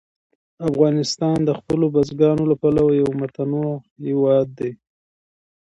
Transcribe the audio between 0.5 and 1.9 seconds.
افغانستان د خپلو